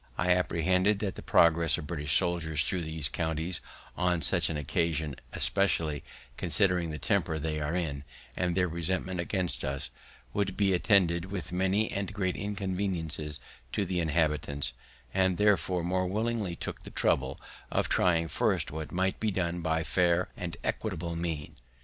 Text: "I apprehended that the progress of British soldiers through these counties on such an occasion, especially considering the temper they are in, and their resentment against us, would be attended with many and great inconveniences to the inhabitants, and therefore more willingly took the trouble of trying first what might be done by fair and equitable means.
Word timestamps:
"I 0.17 0.31
apprehended 0.31 0.97
that 0.97 1.13
the 1.13 1.21
progress 1.21 1.77
of 1.77 1.85
British 1.85 2.17
soldiers 2.17 2.63
through 2.63 2.81
these 2.81 3.07
counties 3.07 3.61
on 3.95 4.23
such 4.23 4.49
an 4.49 4.57
occasion, 4.57 5.15
especially 5.31 6.03
considering 6.37 6.89
the 6.89 6.97
temper 6.97 7.37
they 7.37 7.59
are 7.61 7.75
in, 7.75 8.03
and 8.35 8.55
their 8.55 8.67
resentment 8.67 9.19
against 9.19 9.63
us, 9.63 9.91
would 10.33 10.57
be 10.57 10.73
attended 10.73 11.25
with 11.25 11.51
many 11.51 11.91
and 11.91 12.11
great 12.13 12.35
inconveniences 12.35 13.39
to 13.73 13.85
the 13.85 13.99
inhabitants, 13.99 14.73
and 15.13 15.37
therefore 15.37 15.83
more 15.83 16.07
willingly 16.07 16.55
took 16.55 16.81
the 16.81 16.89
trouble 16.89 17.39
of 17.69 17.87
trying 17.87 18.27
first 18.27 18.71
what 18.71 18.91
might 18.91 19.19
be 19.19 19.29
done 19.29 19.61
by 19.61 19.83
fair 19.83 20.29
and 20.35 20.57
equitable 20.63 21.15
means. 21.15 21.61